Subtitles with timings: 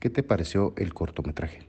[0.00, 1.66] ¿Qué te pareció el cortometraje?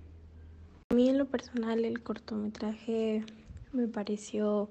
[0.89, 3.23] A mí en lo personal el cortometraje
[3.71, 4.69] me pareció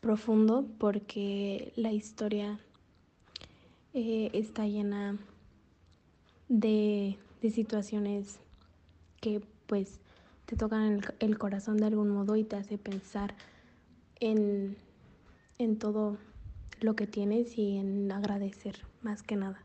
[0.00, 2.58] profundo porque la historia
[3.92, 5.18] eh, está llena
[6.48, 8.38] de, de, situaciones
[9.20, 10.00] que pues
[10.46, 13.34] te tocan el, el, corazón de algún modo y te hace pensar
[14.20, 14.76] en,
[15.58, 16.18] en todo
[16.80, 19.64] lo que tienes y en agradecer más que nada.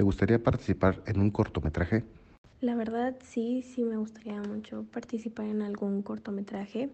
[0.00, 2.04] ¿Te gustaría participar en un cortometraje?
[2.62, 6.88] La verdad sí, sí me gustaría mucho participar en algún cortometraje.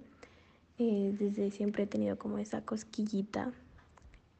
[0.76, 3.52] Eh, desde siempre he tenido como esa cosquillita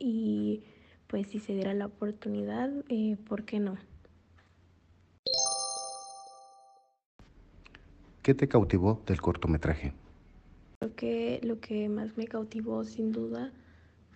[0.01, 0.65] y
[1.07, 3.77] pues si se diera la oportunidad, eh, ¿por qué no?
[8.21, 9.93] ¿Qué te cautivó del cortometraje?
[10.81, 13.53] Creo que lo que más me cautivó sin duda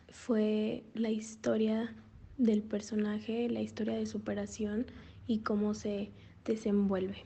[0.08, 1.94] fue la historia
[2.40, 4.86] del personaje, la historia de superación
[5.26, 6.10] y cómo se
[6.44, 7.24] desenvuelve.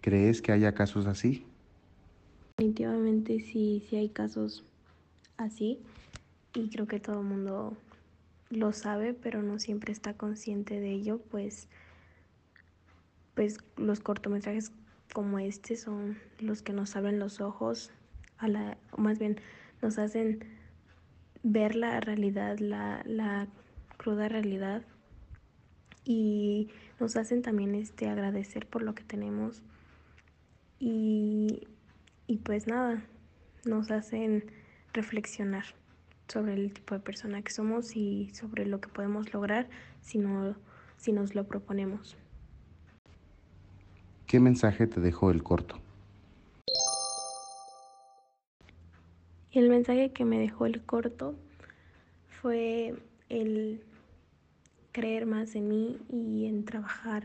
[0.00, 1.44] ¿Crees que haya casos así?
[2.56, 4.64] Definitivamente sí, sí hay casos
[5.36, 5.80] así
[6.54, 7.76] y creo que todo el mundo
[8.48, 11.68] lo sabe, pero no siempre está consciente de ello, pues,
[13.34, 14.72] pues los cortometrajes
[15.12, 17.90] como este son los que nos abren los ojos,
[18.38, 19.40] a la, o más bien
[19.82, 20.59] nos hacen
[21.42, 23.48] ver la realidad, la, la
[23.96, 24.82] cruda realidad
[26.04, 29.62] y nos hacen también este agradecer por lo que tenemos
[30.78, 31.68] y,
[32.26, 33.02] y pues nada,
[33.64, 34.50] nos hacen
[34.92, 35.64] reflexionar
[36.28, 39.68] sobre el tipo de persona que somos y sobre lo que podemos lograr
[40.00, 40.56] si, no,
[40.96, 42.16] si nos lo proponemos.
[44.26, 45.80] ¿Qué mensaje te dejó el corto?
[49.80, 51.34] Mensaje que me dejó el corto
[52.42, 52.94] fue
[53.30, 53.82] el
[54.92, 57.24] creer más en mí y en trabajar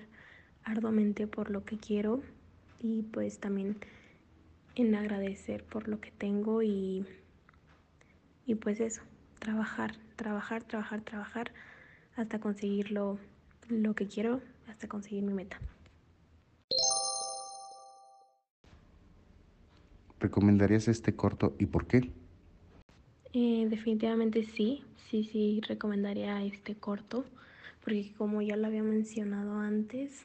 [0.64, 2.22] arduamente por lo que quiero
[2.80, 3.76] y pues también
[4.76, 7.06] en agradecer por lo que tengo y,
[8.46, 9.02] y pues eso,
[9.40, 11.52] trabajar, trabajar, trabajar, trabajar
[12.16, 13.20] hasta conseguir lo,
[13.68, 15.60] lo que quiero, hasta conseguir mi meta.
[20.22, 22.14] ¿Recomendarías este corto y por qué?
[23.38, 27.26] Eh, definitivamente sí, sí, sí, recomendaría este corto,
[27.84, 30.24] porque como ya lo había mencionado antes,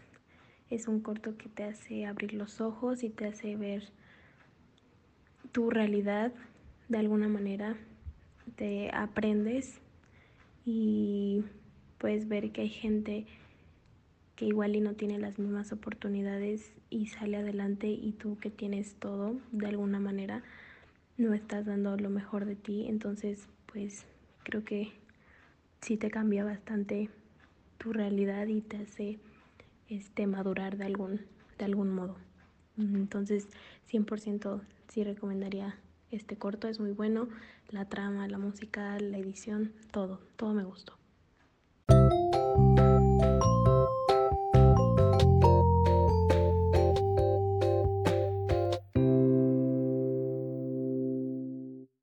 [0.70, 3.82] es un corto que te hace abrir los ojos y te hace ver
[5.50, 6.32] tu realidad
[6.86, 7.76] de alguna manera,
[8.54, 9.80] te aprendes
[10.64, 11.42] y
[11.98, 13.26] puedes ver que hay gente
[14.36, 18.94] que igual y no tiene las mismas oportunidades y sale adelante y tú que tienes
[18.94, 20.44] todo de alguna manera
[21.20, 24.04] no estás dando lo mejor de ti, entonces pues
[24.42, 24.92] creo que
[25.80, 27.10] sí te cambia bastante
[27.78, 29.18] tu realidad y te hace
[29.88, 31.20] este madurar de algún
[31.58, 32.16] de algún modo.
[32.78, 33.48] Entonces,
[33.90, 35.76] 100% sí recomendaría
[36.10, 37.28] este corto, es muy bueno,
[37.68, 40.99] la trama, la música, la edición, todo, todo me gustó.